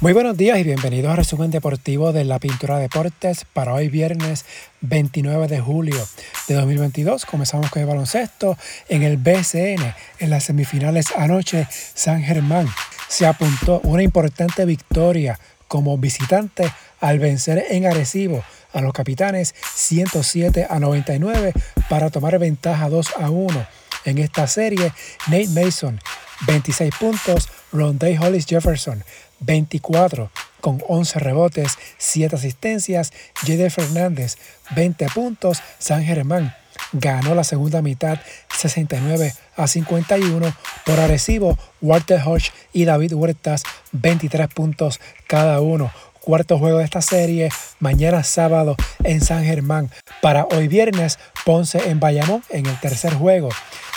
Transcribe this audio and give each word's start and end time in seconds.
Muy 0.00 0.14
buenos 0.14 0.38
días 0.38 0.58
y 0.58 0.62
bienvenidos 0.62 1.10
al 1.10 1.18
resumen 1.18 1.50
deportivo 1.50 2.14
de 2.14 2.24
la 2.24 2.38
Pintura 2.38 2.78
Deportes 2.78 3.44
para 3.52 3.74
hoy 3.74 3.90
viernes 3.90 4.46
29 4.80 5.46
de 5.46 5.60
julio 5.60 6.08
de 6.48 6.54
2022. 6.54 7.26
Comenzamos 7.26 7.70
con 7.70 7.82
el 7.82 7.88
baloncesto 7.88 8.56
en 8.88 9.02
el 9.02 9.18
BCN. 9.18 9.94
En 10.18 10.30
las 10.30 10.44
semifinales 10.44 11.12
anoche, 11.14 11.68
San 11.70 12.22
Germán 12.22 12.66
se 13.08 13.26
apuntó 13.26 13.82
una 13.84 14.02
importante 14.02 14.64
victoria 14.64 15.38
como 15.68 15.98
visitante 15.98 16.72
al 17.00 17.18
vencer 17.18 17.66
en 17.68 17.84
Arecibo 17.84 18.42
a 18.72 18.80
los 18.80 18.94
capitanes 18.94 19.54
107 19.74 20.66
a 20.70 20.78
99 20.78 21.52
para 21.90 22.08
tomar 22.08 22.38
ventaja 22.38 22.88
2 22.88 23.06
a 23.20 23.28
1. 23.28 23.66
En 24.06 24.16
esta 24.16 24.46
serie, 24.46 24.94
Nate 25.26 25.48
Mason 25.48 26.00
26 26.46 26.94
puntos, 26.98 27.48
Rondé 27.70 28.18
Hollis 28.18 28.46
Jefferson 28.46 29.04
24 29.40 30.30
con 30.60 30.82
11 30.86 31.18
rebotes, 31.18 31.78
7 31.98 32.36
asistencias. 32.36 33.12
Jede 33.44 33.70
Fernández, 33.70 34.36
20 34.74 35.06
puntos. 35.14 35.62
San 35.78 36.04
Germán 36.04 36.54
ganó 36.92 37.34
la 37.34 37.44
segunda 37.44 37.82
mitad 37.82 38.18
69 38.56 39.32
a 39.56 39.66
51 39.66 40.54
por 40.84 41.00
Arecibo. 41.00 41.58
Walter 41.80 42.20
Hodge 42.24 42.52
y 42.72 42.84
David 42.84 43.14
Huertas, 43.14 43.62
23 43.92 44.48
puntos 44.48 45.00
cada 45.26 45.60
uno. 45.60 45.90
Cuarto 46.20 46.58
juego 46.58 46.78
de 46.78 46.84
esta 46.84 47.00
serie, 47.00 47.48
mañana 47.78 48.22
sábado 48.22 48.76
en 49.04 49.22
San 49.22 49.42
Germán. 49.44 49.90
Para 50.20 50.44
hoy 50.44 50.68
viernes, 50.68 51.18
Ponce 51.44 51.90
en 51.90 52.00
Bayamón 52.00 52.42
en 52.50 52.66
el 52.66 52.78
tercer 52.80 53.14
juego 53.14 53.48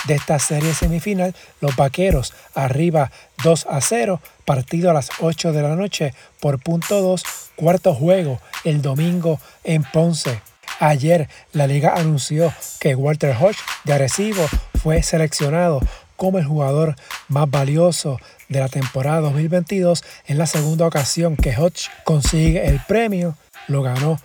de 0.05 0.15
esta 0.15 0.39
serie 0.39 0.73
semifinal, 0.73 1.33
los 1.61 1.75
Vaqueros 1.75 2.33
arriba 2.53 3.11
2 3.43 3.67
a 3.69 3.81
0, 3.81 4.21
partido 4.45 4.89
a 4.89 4.93
las 4.93 5.09
8 5.19 5.53
de 5.53 5.61
la 5.61 5.75
noche 5.75 6.13
por 6.39 6.59
punto 6.59 7.01
2, 7.01 7.23
cuarto 7.55 7.93
juego 7.93 8.39
el 8.63 8.81
domingo 8.81 9.39
en 9.63 9.83
Ponce. 9.83 10.41
Ayer 10.79 11.29
la 11.51 11.67
liga 11.67 11.93
anunció 11.95 12.53
que 12.79 12.95
Walter 12.95 13.35
Hodge 13.39 13.59
de 13.85 13.93
Arecibo 13.93 14.45
fue 14.81 15.03
seleccionado 15.03 15.79
como 16.15 16.39
el 16.39 16.45
jugador 16.45 16.95
más 17.27 17.49
valioso 17.49 18.19
de 18.49 18.59
la 18.59 18.69
temporada 18.69 19.21
2022 19.21 20.03
en 20.27 20.37
la 20.37 20.45
segunda 20.45 20.85
ocasión 20.85 21.35
que 21.35 21.55
Hodge 21.57 21.89
consigue 22.03 22.67
el 22.67 22.81
premio. 22.87 23.35
Lo 23.67 23.81
ganó 23.81 24.19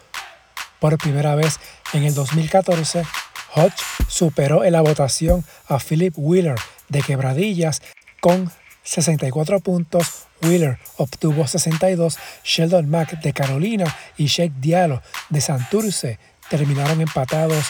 por 0.81 0.97
primera 0.99 1.35
vez 1.35 1.59
en 1.93 2.05
el 2.05 2.15
2014 2.15 3.05
Hodge 3.55 3.83
superó 4.09 4.65
en 4.65 4.73
la 4.73 4.81
votación 4.81 5.45
a 5.69 5.79
Philip 5.79 6.15
Wheeler 6.17 6.57
de 6.89 7.03
Quebradillas 7.03 7.83
con 8.21 8.51
64 8.83 9.61
puntos. 9.61 10.27
Wheeler 10.43 10.79
obtuvo 10.97 11.47
62. 11.47 12.19
Sheldon 12.45 12.89
Mack 12.89 13.21
de 13.21 13.33
Carolina 13.33 13.85
y 14.17 14.27
Shake 14.27 14.55
Diallo 14.61 15.03
de 15.31 15.41
Santurce 15.41 16.19
terminaron 16.49 17.01
empatados 17.01 17.67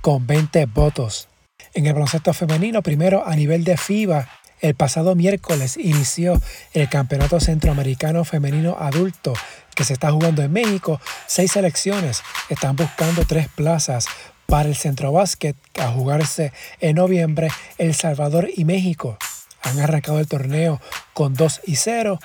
con 0.00 0.26
20 0.26 0.66
votos. 0.66 1.28
En 1.74 1.86
el 1.86 1.92
baloncesto 1.92 2.32
femenino, 2.32 2.82
primero 2.82 3.26
a 3.26 3.36
nivel 3.36 3.64
de 3.64 3.76
FIBA, 3.76 4.28
el 4.60 4.74
pasado 4.74 5.14
miércoles 5.14 5.76
inició 5.76 6.40
el 6.72 6.88
Campeonato 6.88 7.38
Centroamericano 7.40 8.24
Femenino 8.24 8.76
Adulto 8.78 9.34
que 9.76 9.84
se 9.84 9.92
está 9.92 10.10
jugando 10.10 10.42
en 10.42 10.52
México. 10.52 11.00
Seis 11.28 11.52
selecciones 11.52 12.22
están 12.48 12.74
buscando 12.74 13.24
tres 13.24 13.48
plazas 13.48 14.06
para 14.46 14.68
el 14.68 14.74
Centro 14.74 15.12
Básquet 15.12 15.56
a 15.78 15.88
jugarse 15.88 16.52
en 16.80 16.96
noviembre. 16.96 17.48
El 17.78 17.94
Salvador 17.94 18.48
y 18.56 18.64
México 18.64 19.18
han 19.62 19.78
arrancado 19.78 20.18
el 20.18 20.26
torneo 20.26 20.80
con 21.12 21.34
2 21.34 21.60
y 21.66 21.76
0. 21.76 22.18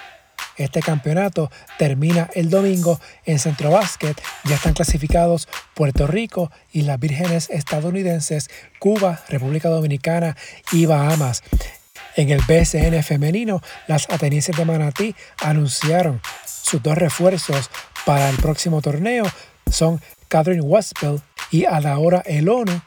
Este 0.58 0.82
campeonato 0.82 1.52
termina 1.78 2.30
el 2.36 2.50
domingo 2.50 3.00
en 3.26 3.40
Centro 3.40 3.72
Básquet. 3.72 4.20
Ya 4.46 4.56
están 4.56 4.74
clasificados 4.74 5.48
Puerto 5.74 6.08
Rico 6.08 6.52
y 6.72 6.84
las 6.84 7.00
Vírgenes 7.00 7.50
estadounidenses, 7.50 8.50
Cuba, 8.80 9.24
República 9.28 9.70
Dominicana 9.70 10.38
y 10.72 10.86
Bahamas. 10.86 11.44
En 12.16 12.30
el 12.30 12.42
BCN 12.42 13.02
femenino, 13.04 13.62
las 13.88 14.10
atenienses 14.10 14.56
de 14.58 14.66
Manatí 14.66 15.16
anunciaron 15.42 16.22
sus 16.72 16.82
dos 16.82 16.98
refuerzos 16.98 17.70
para 18.06 18.30
el 18.30 18.38
próximo 18.38 18.82
torneo. 18.82 19.26
Son 19.70 20.00
Catherine 20.30 20.62
Westbell 20.62 21.22
y 21.52 21.66
a 21.66 21.82
la 21.82 22.00
hora 22.00 22.24
el 22.26 22.48
ONU, 22.48 22.82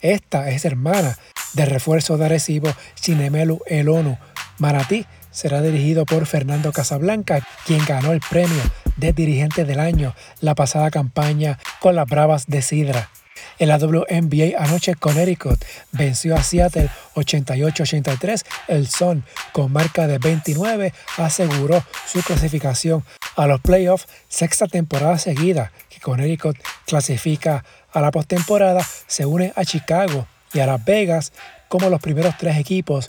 esta 0.00 0.48
es 0.50 0.64
hermana 0.64 1.18
de 1.54 1.64
refuerzo 1.64 2.16
de 2.16 2.26
Arecibo 2.26 2.72
Chinemelu 2.94 3.60
el 3.66 3.88
ONU. 3.88 4.16
Maratí 4.58 5.06
será 5.32 5.60
dirigido 5.60 6.06
por 6.06 6.26
Fernando 6.26 6.70
Casablanca, 6.70 7.40
quien 7.66 7.84
ganó 7.84 8.12
el 8.12 8.20
premio 8.20 8.62
de 8.96 9.12
dirigente 9.12 9.64
del 9.64 9.80
año 9.80 10.14
la 10.40 10.54
pasada 10.54 10.92
campaña 10.92 11.58
con 11.80 11.96
las 11.96 12.06
Bravas 12.06 12.46
de 12.46 12.62
Sidra. 12.62 13.10
En 13.58 13.68
la 13.68 13.78
WNBA 13.78 14.58
anoche 14.58 14.94
Connecticut 14.94 15.64
venció 15.92 16.36
a 16.36 16.42
Seattle 16.42 16.90
88-83. 17.14 18.44
El 18.68 18.86
Sun, 18.86 19.24
con 19.52 19.72
marca 19.72 20.06
de 20.06 20.18
29, 20.18 20.92
aseguró 21.16 21.82
su 22.06 22.22
clasificación 22.22 23.02
a 23.36 23.46
los 23.46 23.60
playoffs, 23.60 24.08
sexta 24.28 24.66
temporada 24.66 25.18
seguida 25.18 25.72
que 25.88 26.00
Connecticut 26.00 26.56
clasifica 26.86 27.64
a 27.92 28.00
la 28.00 28.10
postemporada, 28.10 28.86
se 29.06 29.24
une 29.24 29.52
a 29.56 29.64
Chicago 29.64 30.26
y 30.52 30.60
a 30.60 30.66
Las 30.66 30.84
Vegas 30.84 31.32
como 31.68 31.88
los 31.88 32.00
primeros 32.00 32.36
tres 32.38 32.58
equipos 32.58 33.08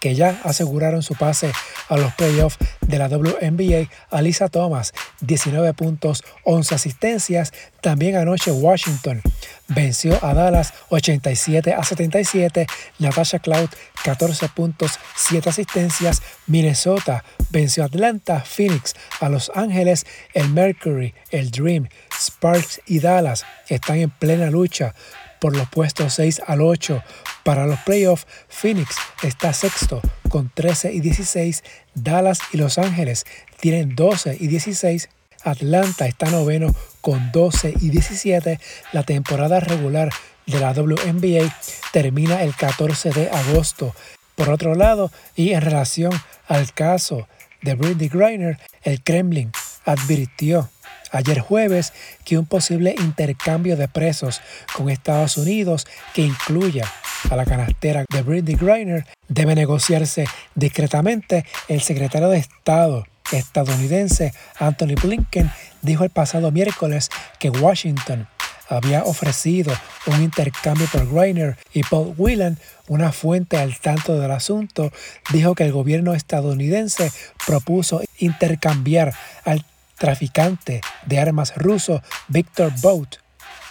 que 0.00 0.14
ya 0.14 0.40
aseguraron 0.44 1.02
su 1.02 1.14
pase 1.14 1.52
a 1.88 1.96
los 1.96 2.14
playoffs 2.14 2.58
de 2.80 2.98
la 2.98 3.08
WNBA. 3.08 3.88
Alisa 4.10 4.48
Thomas, 4.48 4.92
19 5.20 5.74
puntos, 5.74 6.24
11 6.44 6.74
asistencias. 6.74 7.52
También 7.80 8.16
anoche 8.16 8.52
Washington 8.52 9.22
venció 9.68 10.18
a 10.24 10.34
Dallas 10.34 10.74
87 10.88 11.72
a 11.72 11.84
77. 11.84 12.66
Natasha 12.98 13.38
Cloud, 13.38 13.68
14 14.04 14.48
puntos, 14.48 14.98
7 15.16 15.50
asistencias. 15.50 16.22
Minnesota 16.46 17.24
venció 17.50 17.82
a 17.82 17.86
Atlanta, 17.86 18.40
Phoenix, 18.40 18.94
a 19.20 19.28
Los 19.28 19.52
Ángeles, 19.54 20.06
el 20.34 20.48
Mercury, 20.50 21.14
el 21.30 21.50
Dream, 21.50 21.88
Sparks 22.18 22.80
y 22.86 23.00
Dallas 23.00 23.44
están 23.68 23.98
en 23.98 24.10
plena 24.10 24.50
lucha 24.50 24.94
por 25.40 25.56
los 25.56 25.68
puestos 25.68 26.14
6 26.14 26.42
al 26.46 26.60
8. 26.60 27.02
Para 27.44 27.66
los 27.66 27.78
playoffs, 27.80 28.26
Phoenix 28.48 28.96
está 29.22 29.52
sexto 29.52 30.02
con 30.28 30.50
13 30.52 30.92
y 30.92 31.00
16. 31.00 31.62
Dallas 31.94 32.40
y 32.52 32.56
Los 32.56 32.78
Ángeles 32.78 33.24
tienen 33.60 33.94
12 33.94 34.36
y 34.38 34.48
16. 34.48 35.08
Atlanta 35.50 36.06
está 36.06 36.30
noveno 36.30 36.74
con 37.00 37.32
12 37.32 37.74
y 37.80 37.90
17. 37.90 38.60
La 38.92 39.02
temporada 39.02 39.60
regular 39.60 40.10
de 40.46 40.60
la 40.60 40.72
WNBA 40.72 41.54
termina 41.92 42.42
el 42.42 42.54
14 42.54 43.10
de 43.10 43.30
agosto. 43.30 43.94
Por 44.34 44.50
otro 44.50 44.74
lado, 44.74 45.10
y 45.34 45.52
en 45.52 45.60
relación 45.60 46.12
al 46.46 46.72
caso 46.72 47.26
de 47.62 47.74
Britney 47.74 48.08
Griner, 48.08 48.58
el 48.82 49.02
Kremlin 49.02 49.50
advirtió 49.84 50.70
ayer 51.10 51.40
jueves 51.40 51.92
que 52.24 52.38
un 52.38 52.46
posible 52.46 52.94
intercambio 52.98 53.76
de 53.76 53.88
presos 53.88 54.40
con 54.74 54.90
Estados 54.90 55.36
Unidos 55.36 55.86
que 56.14 56.22
incluya 56.22 56.84
a 57.30 57.36
la 57.36 57.44
canastera 57.44 58.04
de 58.08 58.22
Britney 58.22 58.54
Griner 58.54 59.06
debe 59.28 59.54
negociarse 59.54 60.26
discretamente. 60.54 61.44
El 61.68 61.80
secretario 61.80 62.28
de 62.28 62.38
Estado 62.38 63.06
estadounidense 63.32 64.32
Anthony 64.58 64.94
Blinken 65.00 65.50
dijo 65.82 66.04
el 66.04 66.10
pasado 66.10 66.50
miércoles 66.50 67.10
que 67.38 67.50
Washington 67.50 68.26
había 68.68 69.02
ofrecido 69.04 69.72
un 70.06 70.22
intercambio 70.22 70.86
por 70.92 71.10
Greiner 71.10 71.56
y 71.72 71.82
Paul 71.82 72.14
Whelan, 72.16 72.58
una 72.86 73.12
fuente 73.12 73.56
al 73.56 73.78
tanto 73.78 74.18
del 74.18 74.30
asunto, 74.30 74.92
dijo 75.32 75.54
que 75.54 75.64
el 75.64 75.72
gobierno 75.72 76.14
estadounidense 76.14 77.10
propuso 77.46 78.02
intercambiar 78.18 79.14
al 79.44 79.64
traficante 79.96 80.80
de 81.06 81.18
armas 81.18 81.54
ruso 81.56 82.02
Victor 82.28 82.72
Bout 82.80 83.16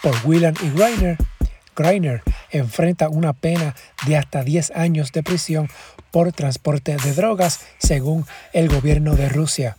por 0.02 0.14
Whelan 0.24 0.54
y 0.62 0.70
Greiner. 0.70 1.16
Greiner 1.78 2.22
enfrenta 2.50 3.08
una 3.08 3.32
pena 3.32 3.74
de 4.06 4.16
hasta 4.16 4.42
10 4.42 4.72
años 4.72 5.12
de 5.12 5.22
prisión 5.22 5.68
por 6.10 6.32
transporte 6.32 6.96
de 6.96 7.12
drogas, 7.12 7.60
según 7.78 8.26
el 8.52 8.68
gobierno 8.68 9.14
de 9.14 9.28
Rusia. 9.28 9.76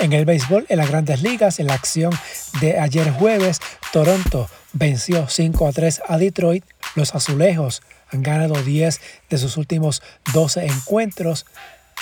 En 0.00 0.12
el 0.12 0.24
béisbol, 0.24 0.66
en 0.68 0.78
las 0.78 0.88
grandes 0.88 1.22
ligas, 1.22 1.58
en 1.60 1.66
la 1.66 1.74
acción 1.74 2.12
de 2.60 2.78
ayer 2.78 3.10
jueves, 3.10 3.60
Toronto 3.92 4.48
venció 4.72 5.28
5 5.28 5.66
a 5.66 5.72
3 5.72 6.02
a 6.08 6.18
Detroit. 6.18 6.64
Los 6.94 7.14
azulejos 7.14 7.82
han 8.10 8.22
ganado 8.22 8.54
10 8.62 9.00
de 9.30 9.38
sus 9.38 9.56
últimos 9.56 10.02
12 10.32 10.66
encuentros. 10.66 11.46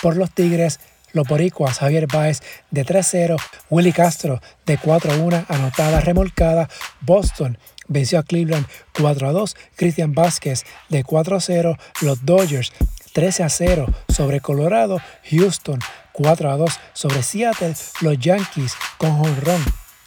Por 0.00 0.16
los 0.16 0.30
Tigres, 0.32 0.80
los 1.12 1.28
boricuas 1.28 1.78
Javier 1.78 2.06
Baez 2.06 2.40
de 2.70 2.84
3-0, 2.84 3.36
Willy 3.70 3.92
Castro 3.92 4.40
de 4.66 4.78
4-1, 4.78 5.44
anotada 5.48 6.00
remolcada, 6.00 6.68
Boston 7.00 7.58
venció 7.88 8.18
a 8.18 8.22
Cleveland 8.22 8.66
4-2, 8.94 9.56
Christian 9.76 10.14
Vázquez 10.14 10.64
de 10.88 11.04
4-0, 11.04 11.78
los 12.02 12.24
Dodgers 12.24 12.72
13 13.12 13.48
0 13.48 13.86
sobre 14.08 14.40
Colorado, 14.40 15.00
Houston 15.30 15.78
4 16.12 16.50
a 16.50 16.56
2 16.56 16.72
sobre 16.92 17.22
Seattle, 17.22 17.74
los 18.00 18.18
Yankees 18.18 18.74
con 18.98 19.18
run. 19.40 19.62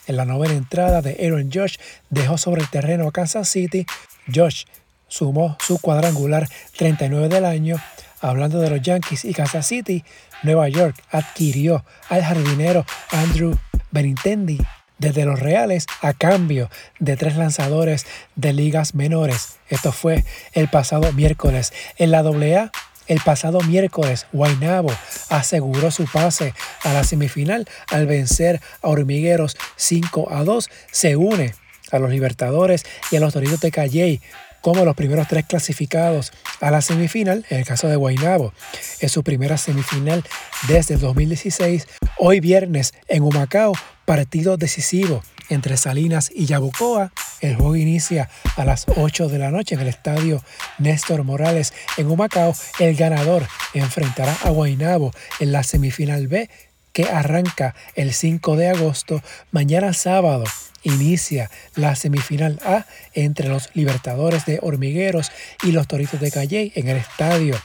En 0.08 0.18
la 0.18 0.26
novena 0.26 0.54
entrada 0.54 1.02
de 1.02 1.18
Aaron 1.26 1.50
Josh 1.52 1.78
dejó 2.10 2.38
sobre 2.38 2.62
el 2.62 2.70
terreno 2.70 3.08
a 3.08 3.12
Kansas 3.12 3.50
City. 3.50 3.86
Josh 4.34 4.66
sumó 5.08 5.58
su 5.60 5.80
cuadrangular 5.80 6.48
39 6.78 7.30
del 7.30 7.46
año. 7.46 7.78
Hablando 8.22 8.60
de 8.60 8.70
los 8.70 8.82
Yankees 8.82 9.26
y 9.26 9.34
Kansas 9.34 9.68
City, 9.68 10.04
Nueva 10.44 10.70
York 10.70 10.96
adquirió 11.12 11.84
al 12.10 12.24
jardinero 12.24 12.86
Andrew 13.12 13.58
Benintendi 13.92 14.60
desde 14.98 15.26
los 15.26 15.40
Reales 15.40 15.88
a 16.02 16.14
cambio 16.14 16.70
de 17.00 17.18
tres 17.18 17.36
lanzadores 17.36 18.06
de 18.36 18.54
ligas 18.54 18.96
menores. 18.96 19.58
Esto 19.70 19.92
fue 19.92 20.24
el 20.54 20.68
pasado 20.68 21.12
miércoles. 21.14 21.74
En 21.98 22.12
la 22.12 22.20
AA, 22.20 22.72
el 23.08 23.20
pasado 23.22 23.62
miércoles, 23.62 24.26
Guaynabo 24.34 24.92
aseguró 25.30 25.92
su 25.92 26.06
pase 26.06 26.54
a 26.84 26.94
la 26.94 27.04
semifinal 27.04 27.68
al 27.92 28.08
vencer 28.08 28.62
a 28.82 28.88
Hormigueros 28.88 29.58
5 29.76 30.32
a 30.32 30.44
2. 30.44 30.70
Se 30.92 31.16
une 31.16 31.54
a 31.92 32.00
los 32.00 32.10
Libertadores 32.10 32.84
y 33.12 33.18
a 33.18 33.20
los 33.20 33.34
Toritos 33.34 33.60
de 33.60 33.72
Calley 33.72 34.22
como 34.66 34.84
los 34.84 34.96
primeros 34.96 35.28
tres 35.28 35.46
clasificados 35.46 36.34
a 36.60 36.72
la 36.72 36.82
semifinal, 36.82 37.46
en 37.52 37.60
el 37.60 37.66
caso 37.68 37.88
de 37.88 37.98
Guaynabo, 37.98 38.52
es 39.00 39.12
su 39.12 39.24
primera 39.24 39.60
semifinal 39.60 40.24
desde 40.68 40.96
el 40.96 41.02
2016. 41.02 41.88
Hoy 42.18 42.40
viernes 42.40 42.96
en 43.08 43.22
Humacao, 43.22 43.74
partido 44.06 44.58
decisivo 44.58 45.22
entre 45.50 45.78
Salinas 45.78 46.32
y 46.34 46.48
Yabucoa. 46.48 47.14
El 47.42 47.58
juego 47.58 47.76
inicia 47.76 48.28
a 48.56 48.66
las 48.66 48.88
8 48.96 49.30
de 49.30 49.38
la 49.38 49.52
noche 49.52 49.76
en 49.76 49.82
el 49.82 49.88
estadio 49.88 50.42
Néstor 50.80 51.24
Morales 51.24 51.72
en 51.98 52.10
Humacao. 52.10 52.56
El 52.80 52.96
ganador 52.96 53.48
enfrentará 53.76 54.36
a 54.42 54.50
Guaynabo 54.50 55.12
en 55.40 55.52
la 55.52 55.62
semifinal 55.62 56.28
B 56.28 56.50
que 56.92 57.04
arranca 57.04 57.76
el 57.94 58.16
5 58.16 58.56
de 58.56 58.70
agosto. 58.70 59.22
Mañana 59.52 59.94
sábado 59.94 60.46
inicia 60.86 61.52
la 61.76 61.96
semifinal 61.96 62.60
A 62.64 62.86
entre 63.14 63.50
los 63.50 63.70
Libertadores 63.74 64.46
de 64.46 64.60
Hormigueros 64.62 65.32
y 65.64 65.72
los 65.72 65.88
Toritos 65.88 66.22
de 66.22 66.32
Calley 66.32 66.72
en 66.76 66.88
el 66.88 66.98
estadio 66.98 67.56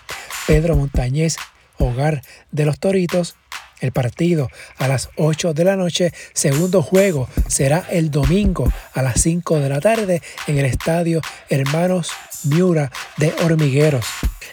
Pedro 0.46 0.74
Montañez, 0.76 1.36
hogar 1.78 2.22
de 2.50 2.64
los 2.64 2.78
Toritos. 2.80 3.36
El 3.80 3.92
partido 3.92 4.50
a 4.76 4.88
las 4.88 5.08
8 5.16 5.54
de 5.54 5.64
la 5.64 5.74
noche, 5.74 6.12
segundo 6.34 6.82
juego 6.82 7.30
será 7.46 7.86
el 7.90 8.10
domingo 8.10 8.70
a 8.92 9.00
las 9.00 9.22
5 9.22 9.58
de 9.58 9.68
la 9.70 9.80
tarde 9.80 10.20
en 10.46 10.58
el 10.58 10.66
estadio 10.66 11.22
Hermanos 11.48 12.10
Miura 12.44 12.92
de 13.16 13.32
Hormigueros. 13.42 14.04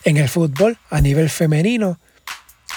En 0.05 0.15
el 0.15 0.29
fútbol 0.29 0.77
a 0.89 1.01
nivel 1.01 1.29
femenino, 1.29 1.99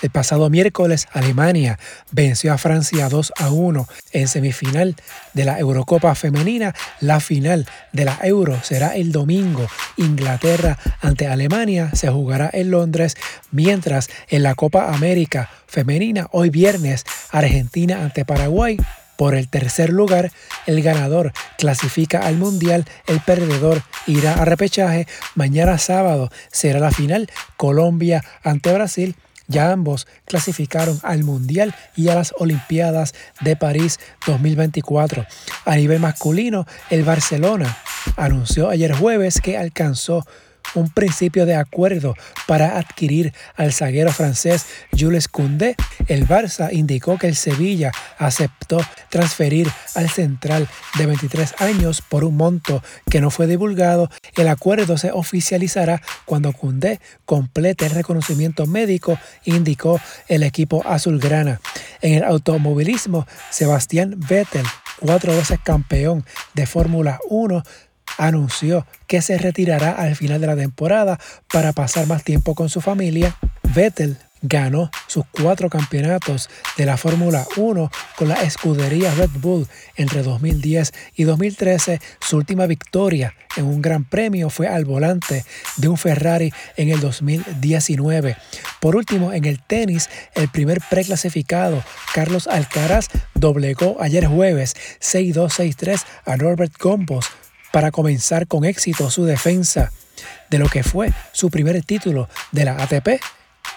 el 0.02 0.10
pasado 0.10 0.48
miércoles, 0.48 1.08
Alemania 1.12 1.78
venció 2.10 2.52
a 2.52 2.58
Francia 2.58 3.08
2 3.08 3.32
a 3.36 3.50
1 3.50 3.86
en 4.12 4.28
semifinal 4.28 4.96
de 5.34 5.44
la 5.44 5.58
Eurocopa 5.58 6.14
Femenina. 6.14 6.74
La 7.00 7.20
final 7.20 7.66
de 7.92 8.04
la 8.04 8.18
Euro 8.22 8.58
será 8.62 8.96
el 8.96 9.12
domingo. 9.12 9.66
Inglaterra 9.96 10.78
ante 11.00 11.26
Alemania 11.26 11.90
se 11.94 12.08
jugará 12.08 12.50
en 12.52 12.70
Londres, 12.70 13.16
mientras 13.50 14.08
en 14.28 14.42
la 14.42 14.54
Copa 14.54 14.94
América 14.94 15.50
Femenina, 15.66 16.28
hoy 16.32 16.50
viernes, 16.50 17.04
Argentina 17.30 18.02
ante 18.02 18.24
Paraguay 18.24 18.78
por 19.16 19.34
el 19.34 19.48
tercer 19.48 19.90
lugar, 19.90 20.32
el 20.66 20.82
ganador 20.82 21.34
clasifica 21.58 22.20
al 22.20 22.36
Mundial, 22.36 22.86
el 23.06 23.20
perdedor 23.20 23.82
irá 24.06 24.32
a 24.32 24.46
repechaje. 24.46 25.06
Mañana 25.34 25.76
sábado 25.76 26.30
será 26.50 26.80
la 26.80 26.90
final 26.90 27.28
Colombia 27.58 28.24
ante 28.42 28.72
Brasil 28.72 29.14
ya 29.50 29.72
ambos 29.72 30.06
clasificaron 30.24 30.98
al 31.02 31.24
Mundial 31.24 31.74
y 31.96 32.08
a 32.08 32.14
las 32.14 32.32
Olimpiadas 32.38 33.14
de 33.40 33.56
París 33.56 33.98
2024. 34.26 35.26
A 35.64 35.76
nivel 35.76 36.00
masculino, 36.00 36.66
el 36.88 37.04
Barcelona 37.04 37.76
anunció 38.16 38.70
ayer 38.70 38.94
jueves 38.94 39.40
que 39.40 39.58
alcanzó 39.58 40.24
un 40.74 40.88
principio 40.90 41.46
de 41.46 41.54
acuerdo 41.54 42.14
para 42.46 42.78
adquirir 42.78 43.32
al 43.56 43.72
zaguero 43.72 44.12
francés 44.12 44.66
Jules 44.96 45.28
Koundé. 45.28 45.76
El 46.06 46.26
Barça 46.26 46.72
indicó 46.72 47.18
que 47.18 47.28
el 47.28 47.36
Sevilla 47.36 47.92
aceptó 48.18 48.80
transferir 49.08 49.70
al 49.94 50.08
central 50.08 50.68
de 50.98 51.06
23 51.06 51.54
años 51.60 52.02
por 52.02 52.24
un 52.24 52.36
monto 52.36 52.82
que 53.10 53.20
no 53.20 53.30
fue 53.30 53.46
divulgado. 53.46 54.10
El 54.36 54.48
acuerdo 54.48 54.98
se 54.98 55.12
oficializará 55.12 56.02
cuando 56.24 56.52
Koundé 56.52 57.00
complete 57.24 57.86
el 57.86 57.92
reconocimiento 57.92 58.66
médico, 58.66 59.18
indicó 59.44 60.00
el 60.28 60.42
equipo 60.42 60.82
azulgrana. 60.86 61.60
En 62.00 62.14
el 62.14 62.24
automovilismo, 62.24 63.26
Sebastián 63.50 64.14
Vettel 64.16 64.66
cuatro 65.00 65.34
veces 65.34 65.58
campeón 65.62 66.24
de 66.54 66.66
Fórmula 66.66 67.18
1, 67.28 67.62
anunció 68.20 68.86
que 69.06 69.22
se 69.22 69.38
retirará 69.38 69.92
al 69.92 70.14
final 70.14 70.40
de 70.40 70.46
la 70.46 70.56
temporada 70.56 71.18
para 71.52 71.72
pasar 71.72 72.06
más 72.06 72.22
tiempo 72.22 72.54
con 72.54 72.68
su 72.68 72.80
familia. 72.80 73.36
Vettel 73.74 74.18
ganó 74.42 74.90
sus 75.06 75.24
cuatro 75.30 75.68
campeonatos 75.68 76.48
de 76.76 76.86
la 76.86 76.96
Fórmula 76.96 77.46
1 77.56 77.90
con 78.16 78.28
la 78.28 78.42
escudería 78.42 79.14
Red 79.14 79.30
Bull 79.38 79.66
entre 79.96 80.22
2010 80.22 80.92
y 81.16 81.24
2013. 81.24 82.00
Su 82.20 82.36
última 82.36 82.66
victoria 82.66 83.34
en 83.56 83.66
un 83.66 83.82
gran 83.82 84.04
premio 84.04 84.50
fue 84.50 84.66
al 84.66 84.84
volante 84.84 85.44
de 85.76 85.88
un 85.88 85.96
Ferrari 85.96 86.52
en 86.76 86.90
el 86.90 87.00
2019. 87.00 88.36
Por 88.80 88.96
último, 88.96 89.32
en 89.32 89.44
el 89.44 89.62
tenis, 89.62 90.08
el 90.34 90.48
primer 90.48 90.80
preclasificado, 90.88 91.82
Carlos 92.14 92.46
Alcaraz, 92.46 93.08
doblegó 93.34 93.96
ayer 94.00 94.26
jueves 94.26 94.74
6-2-6-3 95.00 96.02
a 96.24 96.36
Norbert 96.36 96.72
Gombos 96.78 97.30
para 97.72 97.90
comenzar 97.90 98.46
con 98.46 98.64
éxito 98.64 99.10
su 99.10 99.24
defensa 99.24 99.90
de 100.50 100.58
lo 100.58 100.68
que 100.68 100.82
fue 100.82 101.12
su 101.32 101.50
primer 101.50 101.82
título 101.84 102.28
de 102.52 102.64
la 102.64 102.82
ATP, 102.82 103.20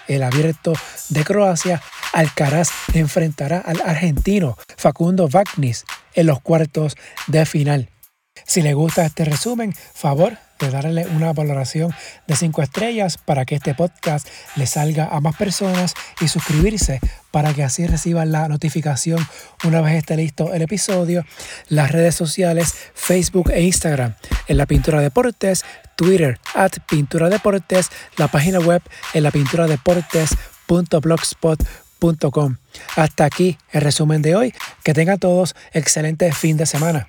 el 0.08 0.22
abierto 0.22 0.72
de 1.08 1.24
Croacia. 1.24 1.82
Alcaraz 2.12 2.68
enfrentará 2.92 3.58
al 3.58 3.80
argentino 3.80 4.56
Facundo 4.76 5.28
Vagnis 5.28 5.84
en 6.14 6.26
los 6.26 6.40
cuartos 6.40 6.96
de 7.26 7.44
final. 7.44 7.90
Si 8.46 8.62
le 8.62 8.74
gusta 8.74 9.06
este 9.06 9.24
resumen, 9.24 9.72
favor 9.72 10.38
de 10.60 10.70
darle 10.70 11.06
una 11.06 11.32
valoración 11.32 11.92
de 12.26 12.36
5 12.36 12.62
estrellas 12.62 13.18
para 13.18 13.44
que 13.44 13.56
este 13.56 13.74
podcast 13.74 14.28
le 14.56 14.66
salga 14.66 15.06
a 15.06 15.20
más 15.20 15.36
personas 15.36 15.94
y 16.20 16.28
suscribirse 16.28 17.00
para 17.34 17.52
que 17.52 17.64
así 17.64 17.84
reciban 17.88 18.30
la 18.30 18.46
notificación 18.46 19.18
una 19.64 19.80
vez 19.80 19.94
esté 19.94 20.16
listo 20.16 20.54
el 20.54 20.62
episodio. 20.62 21.26
Las 21.68 21.90
redes 21.90 22.14
sociales 22.14 22.72
Facebook 22.94 23.50
e 23.50 23.62
Instagram 23.62 24.14
en 24.46 24.56
la 24.56 24.66
Pintura 24.66 25.00
Deportes, 25.00 25.64
Twitter 25.96 26.38
at 26.54 26.74
Pintura 26.88 27.28
Deportes, 27.30 27.90
la 28.18 28.28
página 28.28 28.60
web 28.60 28.82
en 29.14 29.24
la 29.24 29.32
pintura 29.32 29.66
Hasta 32.94 33.24
aquí 33.24 33.58
el 33.72 33.80
resumen 33.80 34.22
de 34.22 34.36
hoy. 34.36 34.54
Que 34.84 34.94
tengan 34.94 35.18
todos 35.18 35.56
excelente 35.72 36.30
fin 36.30 36.56
de 36.56 36.66
semana. 36.66 37.08